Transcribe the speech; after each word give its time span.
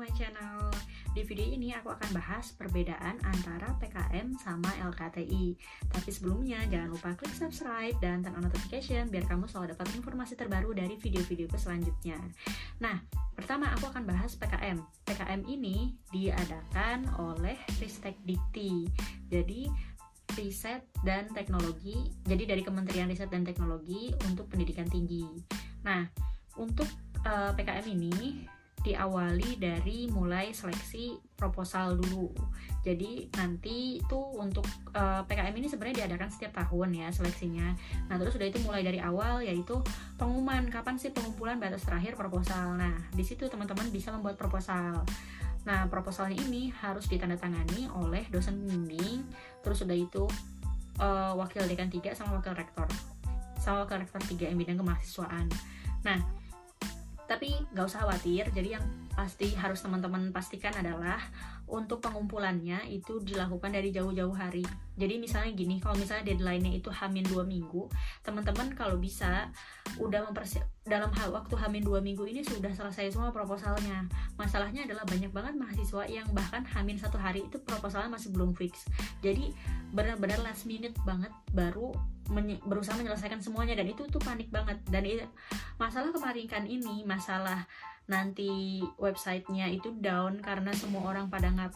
my 0.00 0.08
channel. 0.16 0.72
Di 1.12 1.20
video 1.28 1.44
ini 1.44 1.76
aku 1.76 1.92
akan 1.92 2.16
bahas 2.16 2.56
perbedaan 2.56 3.20
antara 3.20 3.74
PKM 3.82 4.30
sama 4.38 4.70
LKTI 4.78 5.58
Tapi 5.90 6.08
sebelumnya 6.14 6.62
jangan 6.70 6.94
lupa 6.94 7.18
klik 7.18 7.34
subscribe 7.34 7.98
dan 7.98 8.22
turn 8.22 8.38
on 8.38 8.46
notification 8.46 9.10
Biar 9.10 9.26
kamu 9.26 9.50
selalu 9.50 9.74
dapat 9.74 9.90
informasi 9.98 10.38
terbaru 10.38 10.70
dari 10.70 10.94
video-videoku 10.96 11.58
selanjutnya. 11.58 12.16
Nah, 12.78 13.02
pertama 13.34 13.68
aku 13.74 13.90
akan 13.92 14.06
bahas 14.06 14.38
PKM 14.38 14.80
PKM 15.04 15.42
ini 15.50 15.98
diadakan 16.14 17.10
oleh 17.20 17.58
Ristek 17.82 18.16
Dikti. 18.24 18.88
Jadi 19.28 19.68
riset 20.38 20.86
dan 21.02 21.26
teknologi 21.34 22.06
jadi 22.22 22.54
dari 22.54 22.62
Kementerian 22.62 23.10
Riset 23.10 23.34
dan 23.34 23.42
Teknologi 23.42 24.14
untuk 24.30 24.46
pendidikan 24.46 24.86
tinggi. 24.86 25.26
Nah 25.82 26.06
untuk 26.54 26.86
uh, 27.26 27.50
eh, 27.50 27.52
PKM 27.58 27.86
ini 27.90 28.46
diawali 28.80 29.60
dari 29.60 30.08
mulai 30.08 30.56
seleksi 30.56 31.20
proposal 31.36 32.00
dulu. 32.00 32.32
Jadi 32.80 33.28
nanti 33.36 34.00
itu 34.00 34.20
untuk 34.40 34.64
uh, 34.96 35.20
eh, 35.20 35.22
PKM 35.28 35.52
ini 35.52 35.68
sebenarnya 35.68 36.04
diadakan 36.04 36.32
setiap 36.32 36.56
tahun 36.56 36.96
ya 36.96 37.08
seleksinya. 37.12 37.76
Nah 38.08 38.16
terus 38.16 38.40
sudah 38.40 38.48
itu 38.48 38.56
mulai 38.64 38.80
dari 38.80 38.96
awal 38.96 39.44
yaitu 39.44 39.76
pengumuman 40.16 40.64
kapan 40.72 40.96
sih 40.96 41.12
pengumpulan 41.12 41.60
batas 41.60 41.84
terakhir 41.84 42.16
proposal. 42.16 42.76
Nah 42.80 42.96
di 43.12 43.20
situ 43.20 43.52
teman-teman 43.52 43.92
bisa 43.92 44.08
membuat 44.16 44.40
proposal. 44.40 45.04
Nah 45.68 45.84
proposalnya 45.92 46.40
ini 46.40 46.72
harus 46.72 47.04
ditandatangani 47.04 47.92
oleh 47.92 48.24
dosen 48.32 48.64
pembimbing. 48.64 49.28
Terus 49.60 49.84
sudah 49.84 49.96
itu 49.96 50.24
uh, 50.96 51.36
wakil 51.36 51.68
dekan 51.68 51.92
3 51.92 52.16
sama 52.16 52.40
wakil 52.40 52.56
rektor 52.56 52.88
sama 53.60 53.84
wakil 53.84 54.00
rektor 54.00 54.24
3 54.24 54.48
yang 54.48 54.56
bidang 54.56 54.80
kemahasiswaan. 54.80 55.52
Nah 56.00 56.39
tapi 57.30 57.54
nggak 57.70 57.86
usah 57.86 58.02
khawatir 58.02 58.50
jadi 58.50 58.82
yang 58.82 58.84
pasti 59.14 59.54
harus 59.54 59.78
teman-teman 59.78 60.34
pastikan 60.34 60.74
adalah 60.74 61.22
untuk 61.70 62.02
pengumpulannya 62.02 62.90
itu 62.90 63.22
dilakukan 63.22 63.70
dari 63.70 63.94
jauh-jauh 63.94 64.34
hari. 64.34 64.66
Jadi 64.98 65.22
misalnya 65.22 65.54
gini 65.54 65.78
kalau 65.78 65.94
misalnya 65.94 66.26
deadline-nya 66.26 66.74
itu 66.74 66.90
hamin 66.90 67.22
dua 67.24 67.46
minggu 67.46 67.86
teman-teman 68.26 68.74
kalau 68.74 68.98
bisa 68.98 69.48
udah 70.02 70.26
mempersiap 70.28 70.66
dalam 70.82 71.08
waktu 71.14 71.54
hamin 71.54 71.86
dua 71.86 72.02
minggu 72.02 72.26
ini 72.26 72.42
sudah 72.42 72.74
selesai 72.74 73.14
semua 73.14 73.30
proposalnya. 73.30 74.10
Masalahnya 74.34 74.88
adalah 74.88 75.06
banyak 75.06 75.30
banget 75.30 75.54
mahasiswa 75.54 76.02
yang 76.10 76.26
bahkan 76.34 76.66
hamin 76.66 76.98
satu 76.98 77.16
hari 77.16 77.46
itu 77.46 77.62
proposalnya 77.62 78.10
masih 78.10 78.34
belum 78.34 78.56
fix. 78.58 78.88
Jadi 79.22 79.54
benar-benar 79.94 80.42
last 80.42 80.66
minute 80.66 80.96
banget 81.06 81.30
baru 81.54 81.94
menye 82.30 82.62
berusaha 82.62 82.94
menyelesaikan 82.94 83.42
semuanya 83.42 83.74
dan 83.76 83.90
itu 83.90 84.06
tuh 84.06 84.22
panik 84.22 84.48
banget. 84.48 84.78
Dan 84.86 85.02
itu, 85.04 85.26
masalah 85.76 86.14
kemarin 86.14 86.46
kan 86.46 86.64
ini 86.64 87.02
masalah 87.02 87.66
nanti 88.10 88.82
websitenya 88.98 89.70
itu 89.70 89.94
down 90.02 90.42
karena 90.42 90.74
semua 90.74 91.14
orang 91.14 91.30
pada 91.30 91.50
ngap 91.54 91.72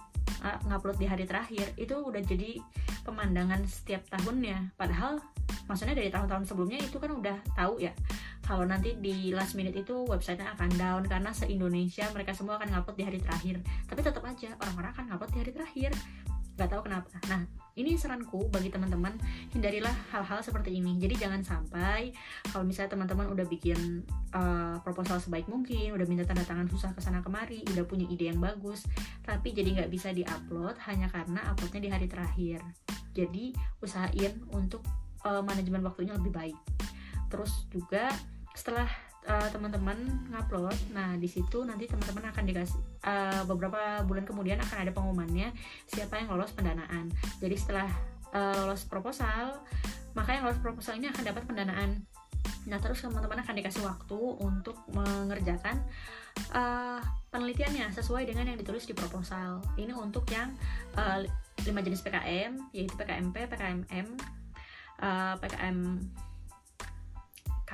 ngupload 0.66 0.98
di 1.00 1.06
hari 1.06 1.24
terakhir 1.24 1.72
itu 1.78 1.94
udah 1.94 2.20
jadi 2.20 2.58
pemandangan 3.06 3.62
setiap 3.68 4.02
tahunnya. 4.10 4.74
Padahal 4.74 5.20
maksudnya 5.68 5.94
dari 5.94 6.10
tahun-tahun 6.10 6.44
sebelumnya 6.48 6.80
itu 6.80 6.96
kan 6.96 7.12
udah 7.12 7.36
tahu 7.56 7.80
ya 7.80 7.92
kalau 8.44 8.68
nanti 8.68 8.92
di 9.00 9.32
last 9.32 9.56
minute 9.56 9.72
itu 9.72 10.04
websitenya 10.04 10.52
akan 10.52 10.70
down 10.76 11.02
karena 11.08 11.32
se 11.32 11.48
Indonesia 11.48 12.04
mereka 12.12 12.36
semua 12.36 12.60
akan 12.60 12.76
ngupload 12.76 12.96
di 13.00 13.04
hari 13.08 13.18
terakhir. 13.24 13.56
Tapi 13.88 14.00
tetap 14.04 14.24
aja 14.24 14.52
orang-orang 14.60 14.90
akan 14.92 15.04
ngupload 15.12 15.30
di 15.32 15.38
hari 15.40 15.52
terakhir 15.56 15.90
nggak 16.54 16.68
tahu 16.70 16.82
kenapa. 16.86 17.10
Nah 17.26 17.42
ini 17.74 17.98
saranku 17.98 18.46
bagi 18.54 18.70
teman-teman 18.70 19.18
hindarilah 19.50 19.90
hal-hal 20.14 20.38
seperti 20.42 20.78
ini. 20.78 20.94
Jadi 21.02 21.18
jangan 21.18 21.42
sampai 21.42 22.14
kalau 22.50 22.62
misalnya 22.62 22.94
teman-teman 22.94 23.26
udah 23.34 23.46
bikin 23.50 24.06
uh, 24.30 24.78
proposal 24.86 25.18
sebaik 25.18 25.50
mungkin 25.50 25.90
udah 25.90 26.06
minta 26.06 26.22
tanda 26.22 26.46
tangan 26.46 26.70
susah 26.70 26.94
ke 26.94 27.02
sana 27.02 27.18
kemari 27.20 27.66
udah 27.74 27.82
punya 27.82 28.06
ide 28.06 28.30
yang 28.30 28.38
bagus 28.38 28.86
tapi 29.26 29.50
jadi 29.50 29.82
nggak 29.82 29.90
bisa 29.90 30.14
diupload 30.14 30.78
hanya 30.86 31.10
karena 31.10 31.42
uploadnya 31.50 31.82
di 31.82 31.90
hari 31.90 32.06
terakhir. 32.06 32.62
Jadi 33.14 33.54
usahain 33.82 34.38
untuk 34.54 34.82
uh, 35.26 35.42
manajemen 35.42 35.82
waktunya 35.82 36.14
lebih 36.14 36.30
baik. 36.30 36.58
Terus 37.26 37.66
juga 37.74 38.10
setelah 38.54 38.86
uh, 39.28 39.48
teman-teman 39.50 39.96
ngupload. 40.32 40.76
Nah 40.92 41.16
di 41.16 41.28
situ 41.28 41.64
nanti 41.64 41.88
teman-teman 41.88 42.30
akan 42.32 42.44
dikasih 42.44 42.80
uh, 43.04 43.42
beberapa 43.48 44.04
bulan 44.04 44.24
kemudian 44.24 44.60
akan 44.60 44.76
ada 44.86 44.92
pengumumannya 44.92 45.52
siapa 45.88 46.20
yang 46.20 46.32
lolos 46.32 46.52
pendanaan. 46.52 47.10
Jadi 47.40 47.56
setelah 47.56 47.88
uh, 48.32 48.54
lolos 48.64 48.84
proposal 48.86 49.60
maka 50.14 50.30
yang 50.36 50.46
lolos 50.46 50.60
proposal 50.62 50.96
ini 50.96 51.10
akan 51.10 51.24
dapat 51.26 51.42
pendanaan. 51.48 51.90
Nah 52.64 52.78
terus 52.80 53.00
teman-teman 53.04 53.40
akan 53.44 53.54
dikasih 53.60 53.82
waktu 53.84 54.18
untuk 54.40 54.76
mengerjakan 54.92 55.80
uh, 56.52 57.00
penelitiannya 57.32 57.90
sesuai 57.92 58.28
dengan 58.28 58.48
yang 58.48 58.58
ditulis 58.60 58.86
di 58.86 58.94
proposal. 58.94 59.60
Ini 59.76 59.92
untuk 59.96 60.28
yang 60.30 60.54
uh, 60.96 61.24
5 61.64 61.66
jenis 61.66 62.04
PKM 62.04 62.52
yaitu 62.76 62.94
PKMP, 62.94 63.48
PKMM, 63.48 64.06
uh, 65.02 65.34
PKM 65.40 65.78
K, 67.64 67.72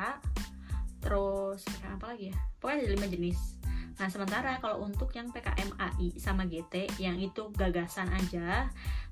terus 1.01 1.65
PKM 1.65 1.97
apa 1.97 2.07
lagi 2.13 2.25
ya? 2.33 2.37
Pokoknya 2.61 2.77
ada 2.85 2.93
lima 2.97 3.07
jenis. 3.09 3.39
Nah 4.01 4.09
sementara 4.09 4.57
kalau 4.61 4.85
untuk 4.85 5.13
yang 5.13 5.29
PKM 5.29 5.77
AI 5.77 6.17
sama 6.17 6.49
GT 6.49 6.89
yang 7.01 7.21
itu 7.21 7.53
gagasan 7.57 8.09
aja 8.13 8.69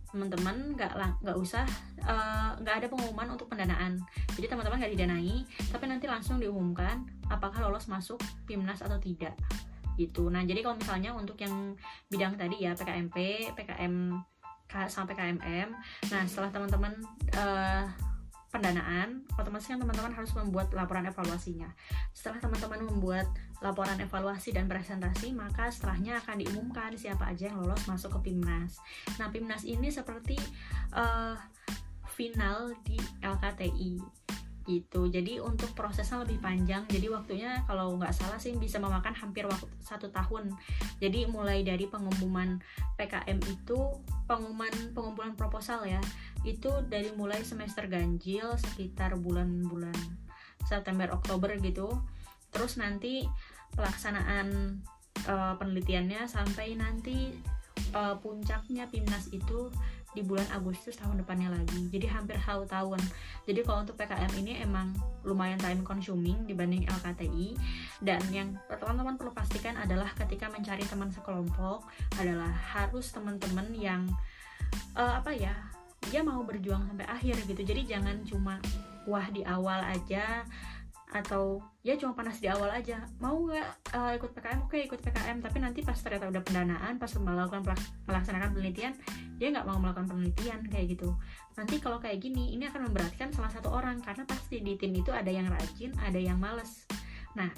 teman-teman 0.09 0.73
nggak 0.73 1.21
nggak 1.21 1.37
usah 1.37 1.69
eh, 2.01 2.51
nggak 2.65 2.75
uh, 2.75 2.79
ada 2.81 2.89
pengumuman 2.89 3.29
untuk 3.37 3.53
pendanaan. 3.53 4.01
Jadi 4.33 4.49
teman-teman 4.49 4.81
nggak 4.81 4.93
didanai 4.97 5.45
tapi 5.69 5.85
nanti 5.85 6.09
langsung 6.09 6.41
diumumkan 6.41 7.05
apakah 7.29 7.69
lolos 7.69 7.93
masuk 7.93 8.17
PIMNAS 8.49 8.81
atau 8.85 8.97
tidak. 8.97 9.37
Gitu. 10.01 10.33
Nah 10.33 10.47
jadi 10.49 10.65
kalau 10.65 10.81
misalnya 10.81 11.13
untuk 11.13 11.37
yang 11.43 11.77
bidang 12.09 12.41
tadi 12.41 12.65
ya 12.65 12.73
PKMP 12.73 13.51
PKM 13.53 14.17
sampai 14.69 15.17
KMM 15.17 15.69
nah 16.13 16.23
setelah 16.29 16.53
teman-teman 16.53 16.93
uh, 17.33 17.89
pendanaan, 18.49 19.29
otomatis 19.37 19.69
kan 19.69 19.77
teman-teman 19.77 20.13
harus 20.13 20.33
membuat 20.33 20.73
laporan 20.73 21.05
evaluasinya. 21.05 21.69
Setelah 22.17 22.41
teman-teman 22.41 22.81
membuat 22.89 23.29
laporan 23.61 24.01
evaluasi 24.01 24.57
dan 24.57 24.65
presentasi, 24.65 25.37
maka 25.37 25.69
setelahnya 25.69 26.21
akan 26.25 26.41
diumumkan 26.41 26.97
siapa 26.97 27.29
aja 27.29 27.53
yang 27.53 27.61
lolos 27.61 27.85
masuk 27.85 28.17
ke 28.21 28.33
PIMNAS. 28.33 28.81
Nah, 29.21 29.29
PIMNAS 29.29 29.69
ini 29.69 29.93
seperti 29.93 30.41
uh, 30.97 31.37
final 32.17 32.73
di 32.83 32.97
LKTI 33.21 34.01
gitu 34.69 35.09
jadi 35.09 35.41
untuk 35.41 35.73
prosesnya 35.73 36.21
lebih 36.21 36.45
panjang 36.45 36.85
jadi 36.93 37.09
waktunya 37.09 37.65
kalau 37.65 37.97
nggak 37.97 38.13
salah 38.13 38.37
sih 38.37 38.53
bisa 38.61 38.77
memakan 38.77 39.17
hampir 39.17 39.49
waktu 39.49 39.65
satu 39.81 40.13
tahun 40.13 40.53
jadi 41.01 41.25
mulai 41.33 41.65
dari 41.65 41.89
pengumuman 41.89 42.61
PKM 43.01 43.41
itu 43.49 43.79
pengumuman 44.29 44.93
pengumpulan 44.93 45.33
proposal 45.41 45.89
ya 45.89 45.99
itu 46.47 46.71
dari 46.87 47.11
mulai 47.15 47.43
semester 47.43 47.87
ganjil 47.91 48.55
sekitar 48.59 49.19
bulan-bulan 49.19 49.97
September 50.67 51.11
Oktober 51.11 51.55
gitu. 51.59 51.91
Terus 52.55 52.79
nanti 52.79 53.27
pelaksanaan 53.75 54.79
uh, 55.29 55.55
penelitiannya 55.59 56.29
sampai 56.29 56.79
nanti 56.79 57.35
uh, 57.93 58.17
puncaknya 58.19 58.89
PIMNAS 58.89 59.33
itu 59.35 59.73
di 60.17 60.25
bulan 60.25 60.49
Agustus 60.51 60.97
tahun 60.97 61.21
depannya 61.21 61.53
lagi. 61.53 61.93
Jadi 61.93 62.09
hampir 62.09 62.41
satu 62.41 62.65
tahun 62.65 63.01
jadi 63.49 63.65
kalau 63.65 63.85
untuk 63.85 63.97
PKM 63.97 64.33
ini 64.45 64.61
emang 64.61 64.93
lumayan 65.25 65.57
time 65.57 65.81
consuming 65.81 66.37
dibanding 66.45 66.85
LKTI 66.85 67.57
dan 68.05 68.21
yang 68.29 68.53
teman-teman 68.69 69.17
perlu 69.17 69.33
pastikan 69.33 69.77
adalah 69.81 70.13
ketika 70.17 70.53
mencari 70.53 70.85
teman 70.85 71.09
sekelompok 71.09 71.89
adalah 72.21 72.53
harus 72.53 73.09
teman-teman 73.09 73.73
yang 73.73 74.03
uh, 74.93 75.17
apa 75.21 75.33
ya 75.33 75.57
dia 76.07 76.23
mau 76.23 76.41
berjuang 76.47 76.87
sampai 76.87 77.07
akhir 77.11 77.37
gitu. 77.45 77.63
Jadi 77.67 77.83
jangan 77.91 78.23
cuma 78.25 78.63
wah 79.05 79.27
di 79.33 79.43
awal 79.43 79.83
aja 79.83 80.47
atau 81.09 81.65
ya 81.81 81.97
cuma 81.97 82.13
panas 82.13 82.37
di 82.37 82.53
awal 82.53 82.69
aja. 82.69 83.09
Mau 83.19 83.49
nggak 83.49 83.97
uh, 83.97 84.13
ikut 84.21 84.31
PKM 84.37 84.61
oke 84.69 84.77
ikut 84.77 85.01
PKM 85.01 85.41
tapi 85.41 85.59
nanti 85.59 85.81
pas 85.81 85.97
ternyata 85.97 86.29
udah 86.29 86.43
pendanaan 86.45 87.01
pas 87.01 87.09
melakukan 87.17 87.65
melaksanakan 88.05 88.53
penelitian 88.53 88.93
dia 89.41 89.49
nggak 89.49 89.65
mau 89.65 89.81
melakukan 89.81 90.05
penelitian 90.05 90.61
kayak 90.69 90.99
gitu. 90.99 91.17
Nanti 91.57 91.81
kalau 91.81 91.97
kayak 91.97 92.21
gini 92.21 92.53
ini 92.53 92.69
akan 92.69 92.93
memberatkan 92.93 93.33
salah 93.33 93.49
satu 93.49 93.73
orang. 93.73 94.05
Karena 94.05 94.29
pasti 94.29 94.61
di 94.61 94.77
tim 94.77 94.93
itu 94.93 95.09
ada 95.09 95.33
yang 95.33 95.49
rajin 95.49 95.97
ada 96.05 96.21
yang 96.21 96.37
males. 96.37 96.85
Nah 97.33 97.49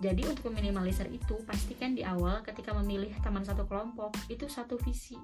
jadi 0.00 0.24
untuk 0.32 0.48
meminimalisir 0.48 1.12
itu 1.12 1.36
pastikan 1.44 1.92
di 1.92 2.00
awal 2.06 2.40
ketika 2.40 2.72
memilih 2.72 3.12
teman 3.20 3.44
satu 3.44 3.68
kelompok 3.68 4.16
itu 4.32 4.48
satu 4.48 4.80
visi 4.80 5.18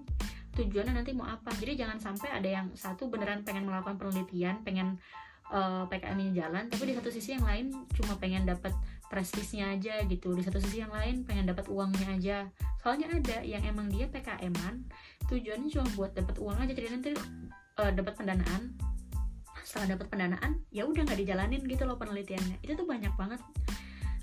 tujuannya 0.56 0.96
nanti 0.96 1.12
mau 1.12 1.28
apa. 1.28 1.52
Jadi 1.54 1.76
jangan 1.76 2.00
sampai 2.00 2.32
ada 2.32 2.48
yang 2.48 2.66
satu 2.72 3.12
beneran 3.12 3.44
pengen 3.44 3.68
melakukan 3.68 4.00
penelitian 4.00 4.64
pengen 4.64 4.96
uh, 5.52 5.84
eh, 5.84 5.92
PKM 5.92 6.18
ini 6.18 6.32
jalan 6.34 6.66
tapi 6.66 6.90
di 6.90 6.94
satu 6.96 7.12
sisi 7.12 7.36
yang 7.36 7.44
lain 7.44 7.70
cuma 7.94 8.18
pengen 8.18 8.48
dapat 8.48 8.72
prestisnya 9.06 9.76
aja 9.76 10.02
gitu. 10.08 10.34
Di 10.34 10.42
satu 10.42 10.58
sisi 10.58 10.82
yang 10.82 10.90
lain 10.90 11.22
pengen 11.28 11.46
dapat 11.46 11.68
uangnya 11.68 12.08
aja. 12.16 12.38
Soalnya 12.80 13.12
ada 13.12 13.44
yang 13.44 13.62
emang 13.62 13.92
dia 13.92 14.08
PKM-an 14.10 14.88
tujuannya 15.28 15.68
cuma 15.70 15.86
buat 15.94 16.10
dapat 16.16 16.36
uang 16.40 16.56
aja. 16.58 16.72
Jadi 16.72 16.88
nanti 16.90 17.08
uh, 17.78 17.92
dapat 17.92 18.16
pendanaan. 18.16 18.74
Setelah 19.66 19.98
dapat 19.98 20.06
pendanaan 20.08 20.62
ya 20.70 20.86
udah 20.86 21.02
nggak 21.04 21.20
dijalanin 21.20 21.62
gitu 21.68 21.84
loh 21.84 22.00
penelitiannya. 22.00 22.64
Itu 22.64 22.74
tuh 22.74 22.86
banyak 22.88 23.12
banget. 23.14 23.40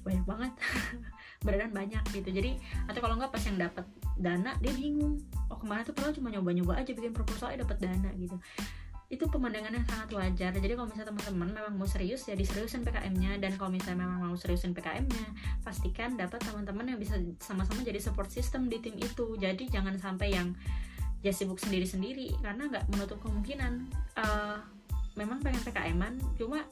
Banyak 0.04 0.26
banget 0.28 0.52
beneran 1.44 1.72
banyak 1.76 2.04
gitu. 2.16 2.32
Jadi 2.32 2.58
atau 2.88 3.00
kalau 3.04 3.20
nggak 3.20 3.32
pas 3.32 3.44
yang 3.44 3.60
dapat 3.60 3.86
dana 4.18 4.52
dia 4.64 4.74
bingung. 4.74 5.20
Oh 5.52 5.58
kemarin 5.60 5.84
tuh 5.86 5.94
padahal 5.94 6.16
cuma 6.16 6.32
nyoba-nyoba 6.32 6.82
aja 6.82 6.92
bikin 6.96 7.14
proposal 7.14 7.54
eh 7.54 7.60
dapat 7.60 7.78
dana 7.84 8.10
gitu. 8.18 8.40
Itu 9.12 9.30
pemandangan 9.30 9.78
yang 9.78 9.86
sangat 9.86 10.10
wajar. 10.18 10.52
Jadi 10.58 10.74
kalau 10.74 10.90
misalnya 10.90 11.14
teman-teman 11.14 11.50
memang 11.54 11.74
mau 11.78 11.86
serius 11.86 12.26
ya 12.26 12.34
diseriusin 12.34 12.82
PKM-nya 12.82 13.38
dan 13.38 13.54
kalau 13.62 13.70
misalnya 13.70 14.10
memang 14.10 14.26
mau 14.26 14.38
seriusin 14.40 14.74
PKM-nya 14.74 15.26
pastikan 15.62 16.18
dapat 16.18 16.42
teman-teman 16.42 16.96
yang 16.96 17.00
bisa 17.00 17.22
sama-sama 17.38 17.86
jadi 17.86 18.02
support 18.02 18.34
system 18.34 18.72
di 18.72 18.82
tim 18.82 18.98
itu. 18.98 19.38
Jadi 19.38 19.70
jangan 19.70 20.00
sampai 20.02 20.34
yang 20.34 20.58
ya 21.24 21.32
sibuk 21.32 21.62
sendiri-sendiri 21.62 22.36
karena 22.42 22.68
nggak 22.72 22.90
menutup 22.90 23.22
kemungkinan. 23.22 23.86
Uh, 24.18 24.58
memang 25.14 25.46
pengen 25.46 25.62
PKM-an 25.62 26.18
cuma 26.42 26.66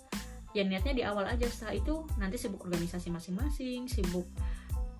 ya 0.57 0.65
niatnya 0.65 0.93
di 0.97 1.03
awal 1.05 1.29
aja. 1.29 1.45
Setelah 1.45 1.77
itu 1.77 2.09
nanti 2.17 2.41
sibuk 2.41 2.65
organisasi 2.65 3.13
masing-masing 3.13 3.85
sibuk 3.85 4.25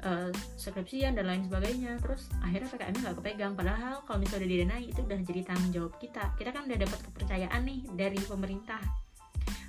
uh, 0.03 0.29
skripsian 0.57 1.17
dan 1.17 1.25
lain 1.29 1.45
sebagainya. 1.45 1.97
Terus 2.01 2.29
akhirnya 2.41 2.69
PKM 2.69 2.95
nggak 3.01 3.15
kepegang. 3.21 3.53
Padahal 3.53 4.01
kalau 4.05 4.19
misalnya 4.21 4.45
udah 4.45 4.51
didenai 4.51 4.83
itu 4.89 5.01
udah 5.01 5.19
jadi 5.21 5.41
tanggung 5.45 5.71
jawab 5.73 5.93
kita. 5.97 6.23
Kita 6.37 6.49
kan 6.53 6.63
udah 6.67 6.79
dapat 6.81 6.99
kepercayaan 7.09 7.61
nih 7.65 7.79
dari 7.95 8.19
pemerintah. 8.25 8.81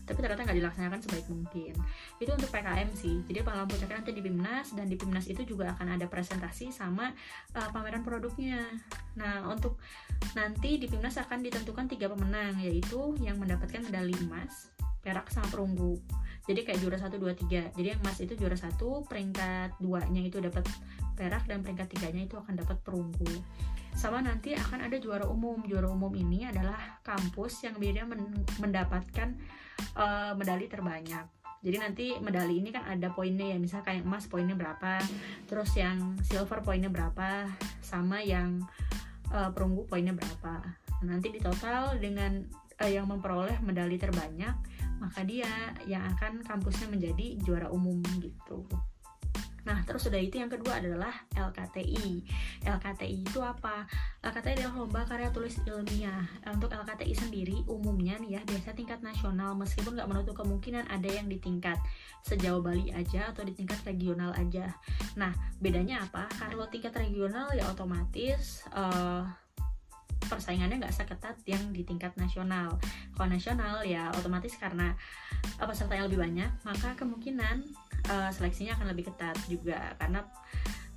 Tapi 0.03 0.19
ternyata 0.19 0.43
nggak 0.43 0.59
dilaksanakan 0.59 1.01
sebaik 1.01 1.27
mungkin. 1.31 1.75
Itu 2.19 2.31
untuk 2.35 2.51
PKM 2.51 2.91
sih. 2.93 3.23
Jadi 3.23 3.39
palang 3.47 3.71
puncaknya 3.71 4.03
nanti 4.03 4.13
di 4.13 4.23
PIMNAS 4.23 4.75
dan 4.75 4.87
di 4.91 4.97
PIMNAS 4.99 5.27
itu 5.31 5.43
juga 5.47 5.73
akan 5.79 5.95
ada 5.95 6.07
presentasi 6.11 6.75
sama 6.75 7.15
uh, 7.55 7.69
pameran 7.71 8.03
produknya. 8.03 8.67
Nah 9.15 9.47
untuk 9.47 9.79
nanti 10.35 10.83
di 10.83 10.91
PIMNAS 10.91 11.23
akan 11.23 11.47
ditentukan 11.47 11.87
tiga 11.87 12.11
pemenang 12.11 12.59
yaitu 12.59 13.15
yang 13.23 13.39
mendapatkan 13.39 13.79
medali 13.79 14.13
emas 14.27 14.75
perak 15.03 15.27
sama 15.35 15.51
perunggu 15.51 15.99
jadi 16.43 16.67
kayak 16.67 16.79
juara 16.83 16.99
satu 16.99 17.23
dua 17.23 17.39
tiga. 17.39 17.71
Jadi 17.79 17.95
yang 17.95 18.01
emas 18.03 18.19
itu 18.19 18.35
juara 18.35 18.59
satu 18.59 19.07
peringkat 19.07 19.79
duanya 19.79 20.23
itu 20.27 20.43
dapat 20.43 20.67
perak 21.15 21.47
dan 21.47 21.63
peringkat 21.63 21.87
tiganya 21.95 22.27
itu 22.27 22.35
akan 22.35 22.59
dapat 22.59 22.83
perunggu. 22.83 23.31
Sama 23.95 24.19
nanti 24.19 24.57
akan 24.59 24.91
ada 24.91 24.97
juara 24.99 25.23
umum. 25.31 25.63
Juara 25.63 25.87
umum 25.87 26.11
ini 26.19 26.43
adalah 26.43 26.99
kampus 27.07 27.63
yang 27.63 27.79
biasanya 27.79 28.11
mendapatkan 28.59 29.39
uh, 29.95 30.35
medali 30.35 30.67
terbanyak. 30.67 31.31
Jadi 31.63 31.77
nanti 31.79 32.07
medali 32.19 32.59
ini 32.59 32.75
kan 32.75 32.91
ada 32.91 33.15
poinnya 33.15 33.55
ya. 33.55 33.57
Misalnya 33.63 33.95
kayak 33.95 34.03
emas 34.03 34.27
poinnya 34.27 34.59
berapa 34.59 34.99
terus 35.47 35.71
yang 35.79 36.19
silver 36.27 36.59
poinnya 36.67 36.91
berapa 36.91 37.47
sama 37.79 38.19
yang 38.19 38.67
uh, 39.31 39.55
perunggu 39.55 39.87
poinnya 39.87 40.11
berapa. 40.11 40.59
Nanti 41.07 41.31
di 41.31 41.39
total 41.39 42.03
dengan 42.03 42.43
uh, 42.83 42.91
yang 42.91 43.07
memperoleh 43.07 43.63
medali 43.63 43.95
terbanyak 43.95 44.82
maka 45.03 45.27
dia 45.27 45.75
yang 45.91 46.07
akan 46.15 46.47
kampusnya 46.47 46.87
menjadi 46.87 47.35
juara 47.43 47.67
umum 47.75 47.99
gitu. 48.23 48.63
Nah, 49.63 49.79
terus 49.87 50.11
sudah 50.11 50.19
itu 50.19 50.43
yang 50.43 50.51
kedua 50.51 50.83
adalah 50.83 51.15
LKTI. 51.39 52.27
LKTI 52.67 53.23
itu 53.23 53.39
apa? 53.39 53.87
LKTI 54.19 54.59
adalah 54.59 54.75
lomba 54.83 55.07
karya 55.07 55.31
tulis 55.31 55.55
ilmiah. 55.63 56.27
Untuk 56.51 56.75
LKTI 56.75 57.15
sendiri, 57.15 57.63
umumnya 57.71 58.19
nih 58.19 58.39
ya, 58.39 58.41
biasa 58.43 58.75
tingkat 58.75 58.99
nasional, 59.07 59.55
meskipun 59.55 59.95
nggak 59.95 60.11
menutup 60.11 60.35
kemungkinan 60.43 60.91
ada 60.91 61.07
yang 61.07 61.31
di 61.31 61.39
tingkat 61.39 61.79
sejauh 62.27 62.59
Bali 62.59 62.91
aja 62.91 63.31
atau 63.31 63.47
di 63.47 63.55
tingkat 63.55 63.79
regional 63.87 64.35
aja. 64.35 64.67
Nah, 65.15 65.31
bedanya 65.63 66.11
apa? 66.11 66.27
Kalau 66.43 66.67
tingkat 66.67 66.99
regional 66.99 67.55
ya 67.55 67.71
otomatis 67.71 68.67
uh, 68.75 69.23
persaingannya 70.33 70.81
nggak 70.81 70.97
seketat 70.97 71.37
yang 71.45 71.73
di 71.77 71.85
tingkat 71.85 72.17
nasional. 72.17 72.81
Kalau 73.13 73.29
nasional 73.29 73.85
ya 73.85 74.09
otomatis 74.17 74.57
karena 74.57 74.97
uh, 75.61 75.67
pesertanya 75.69 76.09
lebih 76.09 76.21
banyak, 76.25 76.51
maka 76.65 76.97
kemungkinan 76.97 77.69
uh, 78.09 78.31
seleksinya 78.33 78.81
akan 78.81 78.89
lebih 78.97 79.13
ketat 79.13 79.37
juga 79.47 79.93
karena 80.01 80.25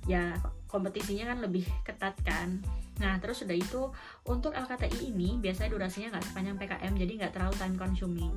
ya 0.06 0.38
kompetisinya 0.70 1.34
kan 1.34 1.38
lebih 1.42 1.66
ketat 1.82 2.14
kan. 2.22 2.62
Nah 2.96 3.20
terus 3.20 3.44
sudah 3.44 3.52
itu 3.52 3.92
untuk 4.24 4.56
LKTI 4.56 5.12
ini 5.12 5.36
biasanya 5.36 5.70
durasinya 5.74 6.16
nggak 6.16 6.26
sepanjang 6.32 6.56
PKM 6.56 6.92
jadi 6.96 7.12
nggak 7.20 7.32
terlalu 7.36 7.54
time 7.58 7.76
consuming. 7.76 8.34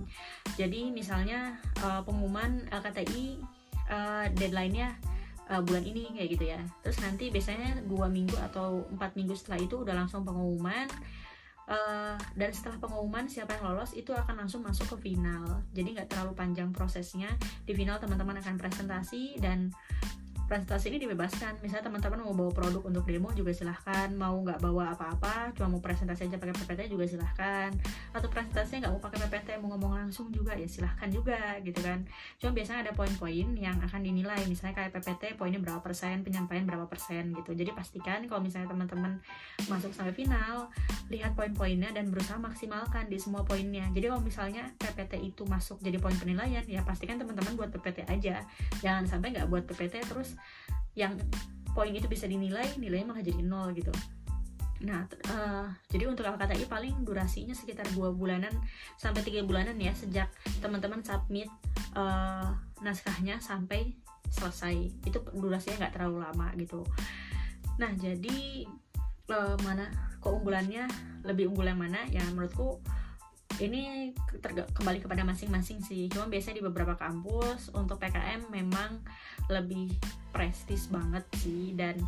Jadi 0.60 0.92
misalnya 0.92 1.56
uh, 1.80 2.02
pengumuman 2.04 2.68
LKTI 2.68 3.40
uh, 3.88 4.26
deadline-nya 4.36 4.98
uh, 5.50 5.62
bulan 5.66 5.84
ini 5.84 6.14
kayak 6.14 6.30
gitu 6.38 6.46
ya. 6.54 6.62
Terus 6.86 6.98
nanti 7.02 7.34
biasanya 7.34 7.82
dua 7.84 8.08
minggu 8.08 8.38
atau 8.38 8.86
empat 8.94 9.18
minggu 9.18 9.34
setelah 9.34 9.60
itu 9.60 9.82
udah 9.82 9.96
langsung 9.98 10.22
pengumuman 10.22 10.88
uh, 11.70 12.16
dan 12.38 12.50
setelah 12.54 12.78
pengumuman 12.78 13.26
siapa 13.26 13.58
yang 13.58 13.74
lolos 13.74 13.98
itu 13.98 14.14
akan 14.14 14.46
langsung 14.46 14.62
masuk 14.62 14.98
ke 14.98 15.12
final. 15.12 15.66
Jadi 15.74 15.98
nggak 15.98 16.10
terlalu 16.14 16.34
panjang 16.38 16.70
prosesnya. 16.70 17.34
Di 17.66 17.74
final 17.74 17.98
teman-teman 17.98 18.38
akan 18.40 18.56
presentasi 18.56 19.42
dan 19.42 19.74
presentasi 20.50 20.90
ini 20.90 20.98
dibebaskan. 21.06 21.62
Misalnya 21.62 21.94
teman-teman 21.94 22.26
mau 22.26 22.34
bawa 22.34 22.50
produk 22.50 22.82
untuk 22.82 23.06
demo 23.06 23.30
juga 23.38 23.54
silahkan. 23.54 24.10
Mau 24.18 24.42
nggak 24.42 24.58
bawa 24.58 24.98
apa-apa 24.98 25.54
cuma 25.54 25.78
mau 25.78 25.82
presentasi 25.86 26.26
aja 26.26 26.42
pakai 26.42 26.58
PPT 26.58 26.90
juga 26.90 27.06
silahkan. 27.06 27.70
Atau 28.10 28.34
presentasinya 28.34 28.90
nggak 28.90 28.94
mau 28.98 29.02
pakai 29.06 29.20
PPT 29.30 29.48
mau 29.62 29.78
ngomong 29.78 29.94
langsung 30.02 30.34
juga 30.34 30.58
ya 30.58 30.66
silahkan 30.66 31.06
juga 31.14 31.62
gitu 31.62 31.78
kan. 31.86 32.02
Cuma 32.42 32.58
biasanya 32.58 32.90
ada 32.90 32.92
poin-poin 32.98 33.48
yang 33.54 33.78
akan 33.78 34.02
dinilai. 34.02 34.42
Misalnya 34.50 34.74
kayak 34.74 34.98
PPT 34.98 35.38
poinnya 35.38 35.62
berapa 35.62 35.86
persen 35.86 36.26
penyampaian 36.26 36.66
berapa 36.66 36.90
persen 36.90 37.30
gitu. 37.38 37.54
Jadi 37.54 37.70
pastikan 37.78 38.26
kalau 38.26 38.42
misalnya 38.42 38.74
teman-teman 38.74 39.22
masuk 39.70 39.94
sampai 39.94 40.18
final 40.18 40.74
lihat 41.14 41.38
poin-poinnya 41.38 41.94
dan 41.94 42.10
berusaha 42.10 42.42
maksimalkan 42.42 43.06
di 43.06 43.22
semua 43.22 43.46
poinnya. 43.46 43.86
Jadi 43.94 44.10
kalau 44.10 44.26
misalnya 44.26 44.74
PPT 44.82 45.22
itu 45.22 45.46
masuk 45.46 45.78
jadi 45.86 46.02
poin 46.02 46.18
penilaian 46.18 46.66
ya 46.66 46.82
pastikan 46.82 47.22
teman-teman 47.22 47.54
buat 47.54 47.70
PPT 47.70 48.10
aja. 48.10 48.42
Jangan 48.82 49.06
sampai 49.06 49.38
nggak 49.38 49.46
buat 49.46 49.70
PPT 49.70 50.02
terus 50.10 50.39
yang 50.98 51.16
poin 51.72 51.94
itu 51.94 52.10
bisa 52.10 52.26
dinilai 52.26 52.66
nilainya 52.76 53.08
malah 53.14 53.24
jadi 53.24 53.42
nol 53.46 53.72
gitu. 53.78 53.94
Nah 54.84 55.06
uh, 55.32 55.68
jadi 55.92 56.08
untuk 56.08 56.24
LKTI 56.28 56.66
paling 56.68 56.96
durasinya 57.04 57.52
sekitar 57.52 57.88
dua 57.96 58.16
bulanan 58.16 58.52
sampai 58.96 59.24
tiga 59.24 59.44
bulanan 59.44 59.76
ya 59.80 59.92
sejak 59.92 60.32
teman-teman 60.64 61.04
submit 61.04 61.52
uh, 61.96 62.56
naskahnya 62.84 63.40
sampai 63.44 63.96
selesai. 64.32 64.92
Itu 65.04 65.24
durasinya 65.36 65.88
nggak 65.88 65.94
terlalu 66.00 66.18
lama 66.24 66.48
gitu. 66.56 66.84
Nah 67.80 67.92
jadi 67.96 68.68
uh, 69.32 69.56
mana 69.64 69.88
keunggulannya 70.20 70.88
lebih 71.24 71.52
unggul 71.52 71.68
yang 71.68 71.80
mana? 71.80 72.04
Ya 72.12 72.24
menurutku 72.32 72.80
ini 73.60 74.12
kembali 74.76 75.00
kepada 75.04 75.28
masing-masing 75.28 75.84
sih. 75.84 76.08
Cuma 76.08 76.32
biasanya 76.32 76.60
di 76.60 76.66
beberapa 76.66 76.96
kampus 76.96 77.72
untuk 77.76 78.00
PKM 78.00 78.48
memang 78.52 79.04
lebih 79.52 79.96
prestis 80.32 80.88
banget 80.88 81.26
sih 81.40 81.76
dan 81.76 82.00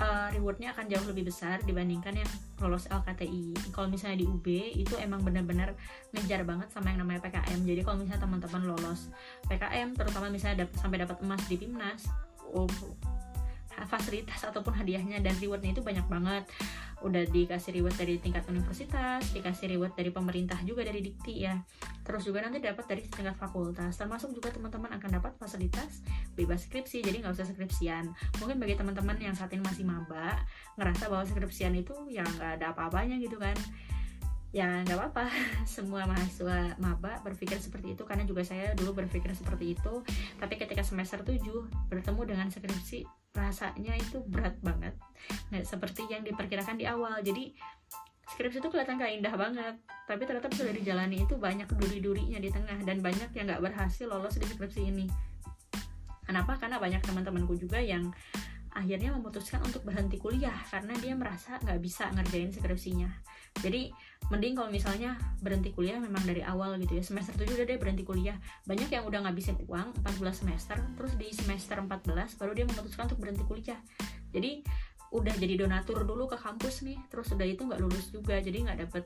uh, 0.00 0.28
rewardnya 0.32 0.72
akan 0.72 0.88
jauh 0.88 1.06
lebih 1.06 1.28
besar 1.28 1.60
dibandingkan 1.62 2.16
yang 2.16 2.30
lolos 2.58 2.88
LKTI 2.88 3.72
kalau 3.72 3.88
misalnya 3.88 4.20
di 4.20 4.26
UB 4.26 4.46
itu 4.76 4.94
emang 4.98 5.20
benar-benar 5.20 5.76
ngejar 6.16 6.42
banget 6.44 6.68
sama 6.72 6.92
yang 6.92 7.04
namanya 7.04 7.24
PKM 7.28 7.60
jadi 7.64 7.80
kalau 7.84 7.96
misalnya 8.00 8.22
teman-teman 8.24 8.62
lolos 8.74 9.12
PKM 9.46 9.88
terutama 9.96 10.26
misalnya 10.32 10.66
dap 10.66 10.70
sampai 10.76 10.98
dapat 11.04 11.16
emas 11.24 11.42
di 11.46 11.56
PIMNAS 11.56 12.08
oh, 12.52 12.68
fasilitas 13.86 14.40
ataupun 14.44 14.76
hadiahnya 14.76 15.20
dan 15.20 15.36
rewardnya 15.38 15.76
itu 15.76 15.82
banyak 15.84 16.06
banget. 16.08 16.44
Udah 17.00 17.24
dikasih 17.28 17.80
reward 17.80 17.96
dari 17.96 18.20
tingkat 18.20 18.44
universitas 18.48 19.24
dikasih 19.32 19.72
reward 19.76 19.96
dari 19.96 20.10
pemerintah 20.12 20.58
juga 20.64 20.84
dari 20.84 21.00
dikti 21.00 21.48
ya. 21.48 21.56
Terus 22.04 22.26
juga 22.26 22.44
nanti 22.44 22.60
dapat 22.60 22.84
dari 22.88 23.02
tingkat 23.06 23.36
fakultas. 23.36 23.96
Termasuk 23.96 24.36
juga 24.36 24.52
teman-teman 24.52 24.92
akan 25.00 25.10
dapat 25.20 25.32
fasilitas 25.40 26.04
bebas 26.36 26.68
skripsi 26.68 27.00
jadi 27.04 27.24
nggak 27.24 27.36
usah 27.36 27.48
skripsian. 27.48 28.10
Mungkin 28.42 28.56
bagi 28.60 28.76
teman-teman 28.76 29.16
yang 29.20 29.36
saat 29.36 29.52
ini 29.52 29.64
masih 29.64 29.84
maba 29.86 30.40
ngerasa 30.76 31.08
bahwa 31.08 31.24
skripsian 31.24 31.72
itu 31.76 31.94
ya 32.08 32.24
nggak 32.24 32.60
ada 32.60 32.72
apa-apanya 32.76 33.16
gitu 33.20 33.36
kan 33.36 33.56
ya 34.50 34.82
nggak 34.82 34.98
apa-apa. 34.98 35.26
Semua 35.66 36.06
mahasiswa 36.06 36.74
maba 36.82 37.22
berpikir 37.22 37.58
seperti 37.58 37.94
itu 37.94 38.02
karena 38.02 38.26
juga 38.26 38.42
saya 38.42 38.74
dulu 38.74 38.98
berpikir 39.02 39.30
seperti 39.34 39.78
itu. 39.78 40.02
Tapi 40.38 40.54
ketika 40.58 40.82
semester 40.82 41.22
7 41.22 41.38
bertemu 41.90 42.20
dengan 42.26 42.46
skripsi 42.50 43.06
rasanya 43.30 43.94
itu 43.94 44.18
berat 44.26 44.58
banget. 44.58 44.94
Nggak 45.54 45.64
seperti 45.66 46.02
yang 46.10 46.26
diperkirakan 46.26 46.76
di 46.76 46.86
awal. 46.90 47.22
Jadi 47.22 47.54
skripsi 48.34 48.58
itu 48.62 48.68
kelihatan 48.70 48.98
kayak 48.98 49.22
indah 49.22 49.34
banget. 49.38 49.74
Tapi 50.06 50.22
ternyata 50.26 50.50
sudah 50.50 50.74
dijalani 50.74 51.22
itu 51.22 51.38
banyak 51.38 51.70
duri-durinya 51.70 52.42
di 52.42 52.50
tengah 52.50 52.78
dan 52.82 52.98
banyak 52.98 53.30
yang 53.34 53.46
nggak 53.46 53.62
berhasil 53.62 54.10
lolos 54.10 54.34
di 54.34 54.46
skripsi 54.46 54.82
ini. 54.90 55.06
Kenapa? 56.26 56.54
Karena 56.58 56.78
banyak 56.78 57.02
teman-temanku 57.02 57.58
juga 57.58 57.82
yang 57.82 58.06
akhirnya 58.70 59.10
memutuskan 59.14 59.58
untuk 59.66 59.82
berhenti 59.82 60.16
kuliah 60.16 60.54
karena 60.70 60.94
dia 60.98 61.14
merasa 61.18 61.58
nggak 61.62 61.80
bisa 61.82 62.06
ngerjain 62.14 62.54
skripsinya. 62.54 63.10
Jadi 63.58 63.90
mending 64.30 64.54
kalau 64.54 64.70
misalnya 64.70 65.18
berhenti 65.42 65.74
kuliah 65.74 65.98
memang 65.98 66.22
dari 66.22 66.40
awal 66.46 66.78
gitu 66.78 66.98
ya. 66.98 67.02
Semester 67.02 67.34
7 67.34 67.50
udah 67.50 67.66
deh 67.66 67.78
berhenti 67.82 68.06
kuliah. 68.06 68.38
Banyak 68.64 68.88
yang 68.88 69.04
udah 69.10 69.26
ngabisin 69.26 69.58
uang 69.66 70.06
14 70.06 70.46
semester 70.46 70.78
terus 70.94 71.12
di 71.18 71.34
semester 71.34 71.82
14 71.82 72.38
baru 72.38 72.52
dia 72.54 72.66
memutuskan 72.70 73.10
untuk 73.10 73.18
berhenti 73.18 73.42
kuliah. 73.42 73.80
Jadi 74.30 74.62
udah 75.10 75.34
jadi 75.34 75.66
donatur 75.66 76.06
dulu 76.06 76.30
ke 76.30 76.38
kampus 76.38 76.86
nih 76.86 76.94
terus 77.10 77.34
udah 77.34 77.42
itu 77.42 77.66
nggak 77.66 77.82
lulus 77.82 78.14
juga 78.14 78.38
jadi 78.38 78.62
nggak 78.62 78.78
dapet 78.86 79.04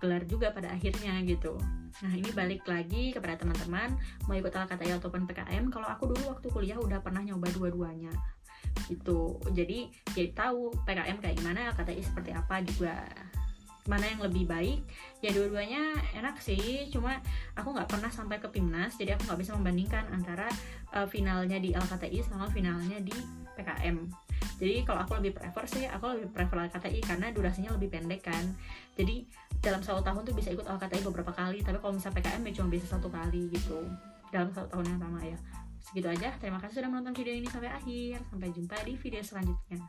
gelar 0.00 0.24
juga 0.24 0.48
pada 0.50 0.72
akhirnya 0.72 1.20
gitu. 1.28 1.60
Nah 2.00 2.12
ini 2.16 2.32
balik 2.32 2.64
lagi 2.64 3.12
kepada 3.12 3.36
teman-teman 3.36 3.92
mau 4.24 4.34
ikut 4.34 4.48
LKTI 4.48 4.96
ataupun 4.96 5.28
PKM 5.28 5.68
kalau 5.68 5.86
aku 5.86 6.08
dulu 6.10 6.32
waktu 6.32 6.48
kuliah 6.48 6.80
udah 6.80 7.04
pernah 7.04 7.20
nyoba 7.20 7.52
dua-duanya 7.52 8.10
gitu. 8.88 9.38
Jadi 9.52 9.90
jadi 10.14 10.30
tahu 10.32 10.72
PKM 10.86 11.18
kayak 11.20 11.36
gimana 11.38 11.70
LKTI 11.74 12.02
seperti 12.02 12.30
apa 12.32 12.62
juga. 12.64 12.96
Mana 13.90 14.06
yang 14.06 14.22
lebih 14.22 14.46
baik? 14.46 14.86
Ya 15.20 15.34
dua-duanya 15.34 15.98
enak 16.14 16.38
sih. 16.38 16.86
Cuma 16.90 17.18
aku 17.58 17.74
nggak 17.74 17.90
pernah 17.90 18.10
sampai 18.10 18.38
ke 18.38 18.46
PIMNAS 18.46 18.98
jadi 18.98 19.18
aku 19.18 19.26
nggak 19.26 19.40
bisa 19.42 19.52
membandingkan 19.58 20.06
antara 20.14 20.46
uh, 20.94 21.06
finalnya 21.06 21.58
di 21.58 21.74
LKTI 21.74 22.22
sama 22.22 22.46
finalnya 22.50 23.02
di 23.02 23.14
PKM 23.58 24.22
jadi 24.62 24.86
kalau 24.86 25.02
aku 25.02 25.18
lebih 25.18 25.34
prefer 25.34 25.64
sih 25.66 25.84
aku 25.90 26.14
lebih 26.14 26.28
prefer 26.30 26.70
LKTI 26.70 27.00
karena 27.02 27.34
durasinya 27.34 27.74
lebih 27.74 27.90
pendek 27.90 28.22
kan. 28.22 28.46
Jadi 28.94 29.26
dalam 29.58 29.82
satu 29.82 30.02
tahun 30.06 30.22
tuh 30.22 30.34
bisa 30.38 30.54
ikut 30.54 30.62
LKTI 30.62 31.02
beberapa 31.06 31.34
kali 31.34 31.66
tapi 31.66 31.82
kalau 31.82 31.98
misalnya 31.98 32.22
PKM 32.22 32.42
ya 32.46 32.52
cuma 32.62 32.68
bisa 32.70 32.86
satu 32.86 33.10
kali 33.10 33.50
gitu. 33.50 33.82
Dalam 34.30 34.54
satu 34.54 34.70
tahun 34.70 34.96
yang 34.96 35.00
sama 35.02 35.20
ya 35.26 35.38
segitu 35.82 36.08
aja. 36.08 36.34
Terima 36.38 36.62
kasih 36.62 36.82
sudah 36.82 36.90
menonton 36.90 37.14
video 37.18 37.34
ini 37.34 37.48
sampai 37.50 37.70
akhir. 37.70 38.22
Sampai 38.30 38.48
jumpa 38.54 38.76
di 38.86 38.94
video 38.96 39.22
selanjutnya 39.22 39.82